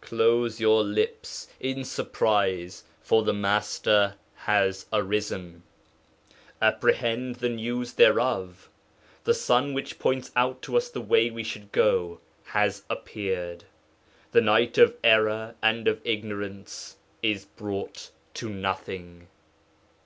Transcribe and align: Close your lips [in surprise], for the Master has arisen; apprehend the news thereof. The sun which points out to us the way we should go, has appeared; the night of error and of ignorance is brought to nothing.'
Close 0.00 0.58
your 0.60 0.82
lips 0.82 1.46
[in 1.60 1.84
surprise], 1.84 2.82
for 3.00 3.22
the 3.22 3.32
Master 3.32 4.16
has 4.34 4.86
arisen; 4.92 5.62
apprehend 6.60 7.36
the 7.36 7.48
news 7.50 7.92
thereof. 7.92 8.68
The 9.22 9.32
sun 9.32 9.74
which 9.74 10.00
points 10.00 10.32
out 10.34 10.60
to 10.62 10.76
us 10.76 10.88
the 10.88 11.00
way 11.00 11.30
we 11.30 11.44
should 11.44 11.70
go, 11.70 12.18
has 12.46 12.82
appeared; 12.90 13.62
the 14.32 14.40
night 14.40 14.76
of 14.76 14.96
error 15.04 15.54
and 15.62 15.86
of 15.86 16.04
ignorance 16.04 16.96
is 17.22 17.44
brought 17.44 18.10
to 18.34 18.48
nothing.' 18.48 19.28